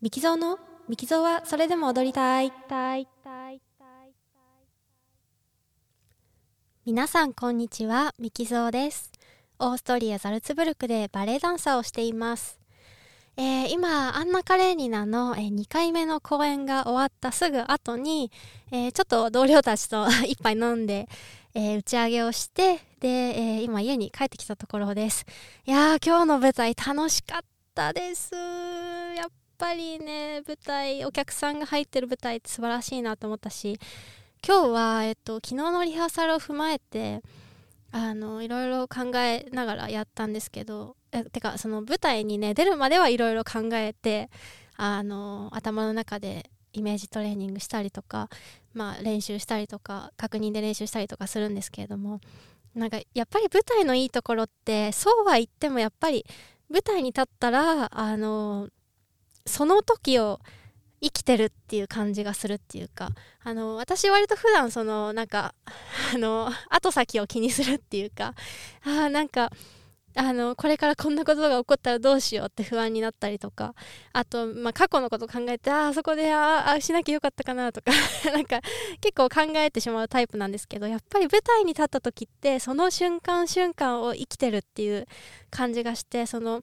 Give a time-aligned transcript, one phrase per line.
[0.00, 0.58] ミキゾーの
[0.88, 2.50] ミキゾーはそれでも踊りたい。
[6.86, 9.12] 皆さんこんにちは、ミキゾーです。
[9.58, 12.58] オーストリア・ザルツブルクでバレエダンサーをしています。
[13.36, 18.32] えー今、アンナ・カレーニナの、え2回目の公演が終わったすぐ後に、
[18.70, 21.10] えーちょっと同僚たちと一杯飲んで、
[21.52, 25.26] えー打ち上げをして、で、えー今家に帰ってきたところです。
[25.66, 27.42] いやー、今日の舞台楽しかっ
[27.74, 28.34] たです。
[28.34, 29.30] やっ
[29.60, 33.78] ぱりね、舞台、お客さんが入ってる舞台って素晴らしいなと思ったし、
[34.46, 37.20] 今日は、えっと、昨日のリハーサルを踏まえて、
[37.92, 44.30] あの、いろいろ考えながらやったんですけど、えてか、その舞台にね、出るまではいろいろ考えて、
[44.76, 48.30] あの、頭の中でイメージトレーニングしたりとか、
[48.72, 52.20] まあ、練習したりとか、確認で練習したりとかするんですけれども、
[52.74, 56.24] なんか、やっぱり舞台のいいところって、そうは言ってもやっぱり、
[56.70, 58.70] 舞台に立ったら、あの、
[59.50, 60.40] その時を
[61.02, 63.10] 生きてるっていう感じがするっていうか、
[63.42, 65.54] あの、私割と普段その、なんか、
[66.14, 68.34] あの、後先を気にするっていうか、
[68.84, 69.50] あ、なんか、
[70.16, 73.74] あの、これからこんなことが起こったらどうしようって不安になったりとか、
[74.12, 77.92] あと、まあ、過去のこと考えて、ああ、そこで、ああ、しなきゃよかったかなとか、
[78.32, 78.60] なんか、
[79.00, 85.06] 結構考えてしまうタイプなんですけど、やっぱり舞台に立った時って、その瞬間瞬間を生きてるっていう
[85.50, 86.62] 感じがして、その、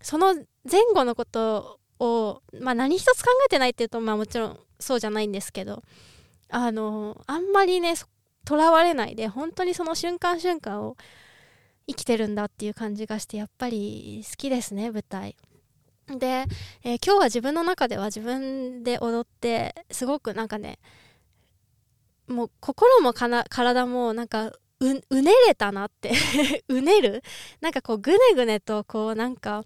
[0.00, 0.34] その
[0.70, 5.82] 前後のことを、まあ、何一つ考えてないっていうと、まあ、もちろんそうじゃないんですけど
[6.48, 7.94] あのあんまりね
[8.44, 10.96] とらわれないで本当にその瞬間瞬間を
[11.86, 15.36] 生きてるんだっていう感じがしてやっぱり好きですね舞台。
[16.06, 16.44] で、
[16.84, 20.78] えー今日は自分の中では自分で踊ってすごくなんかね
[22.28, 26.12] もう心も体もなんかううねれたなって
[26.68, 27.22] うねる
[27.60, 29.64] なんかこうぐねぐねとこうなんか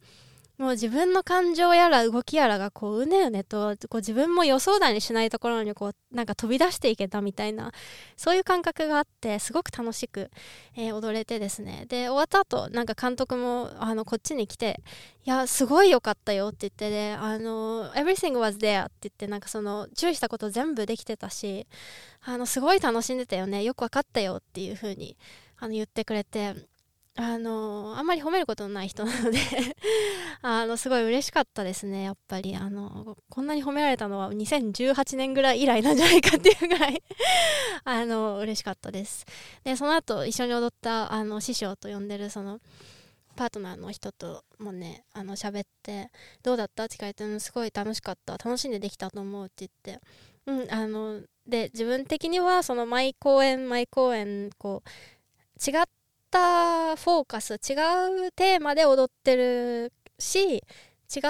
[0.62, 7.72] もう自分の感情やら動きやらがこううねうねとこう自分も予想だにしないところにこうなんか飛び出していけたみたいな
[8.16, 10.30] そういう感覚があってすごく楽しく、
[10.76, 11.86] えー踊れてですね。
[11.88, 14.80] で終わった後なんか監督もあのこっちに来て
[15.26, 21.66] 「いやすごい良かったよ」って言ってで「あの everything was there」って言ってなんかその注意したこと全部できてたし
[22.20, 23.64] あのすごい楽しんでたよね。
[23.64, 25.16] よく分かったよっていう風に
[25.58, 26.54] あの言ってくれて
[27.14, 29.38] あのあんまり褒めることのない人なので
[30.40, 32.56] あのすごい嬉しかったですねやっぱり。
[32.56, 37.02] あのこんなに褒められたのは2018年ぐらい以来なんじゃないかっていうぐらい
[37.84, 39.26] あの嬉しかったです。
[39.64, 42.60] でその後一緒に踊ったあの師匠と呼んでるその
[43.36, 46.10] パートナーの人ともねあの喋って
[46.42, 48.38] 「どうだった?」って聞かれて「すごい楽しかった。
[48.38, 50.00] 楽しんでできたと思う」って言って。
[50.46, 55.88] うんあので自分的にはその毎公演毎公演こう違った
[56.32, 57.56] たフォーカス違
[58.26, 60.56] うテーマで踊ってるし
[61.14, 61.20] 違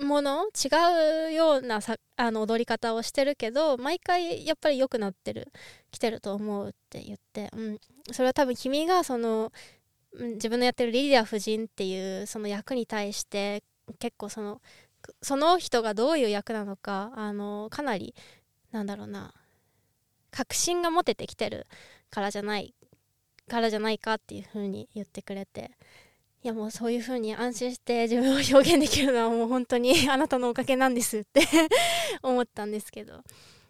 [0.00, 5.52] うもの違うようなさあの踊り方をしてるけど毎回やっぱり良くなってる
[5.90, 7.78] 来てると思うって言って、うん、
[8.10, 9.52] それは多分君がその
[10.18, 13.62] 自分のやってるリディア夫人っていうその役に対して
[13.98, 14.60] 結構その
[15.22, 18.14] その人がどういう役なのかあのかなり
[18.72, 19.32] なんだろうな
[20.30, 21.66] 確信が持ててきてる
[22.10, 22.74] からじゃない
[23.48, 25.70] からじゃないかっていう風に言ってくれて
[26.42, 31.42] いやもうそういう風に安心して自分を表現できるのはもう本当に あなたのおかげなんですって
[32.22, 33.22] 思ったんですけど、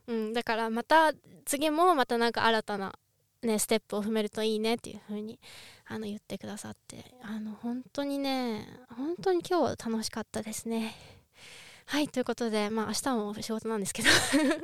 [0.06, 1.12] うん、だからまた
[1.44, 2.98] 次もまたなんか新たな、
[3.42, 5.38] ね、ステップを踏めるといいねっていう風に
[5.86, 10.94] あの言ってくださってあの本当にね本当に今日楽しかったですね。
[11.88, 14.08] はい、ということで、まあ明日も仕事なんですけど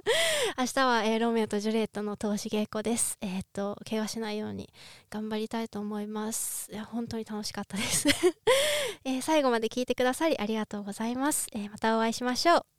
[0.58, 3.16] 明日は、えーロメオとジュリエットの投資稽古です。
[3.20, 4.68] えーっと、怪我しないように
[5.08, 6.70] 頑張りたいと思います。
[6.72, 8.08] いや、本当に楽しかったです。
[9.04, 11.46] えー最後まで聞いてくださりありがとうございます。
[11.52, 12.71] えまたお会いしましょう。